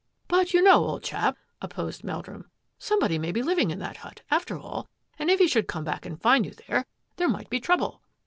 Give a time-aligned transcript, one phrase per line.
[0.27, 2.49] "But you know, old chap," opposed Meldrum,"
[2.89, 4.89] somebody may be living in that hut, after all,
[5.19, 6.85] and if he should come back and find you there,
[7.17, 8.01] there might be trouble."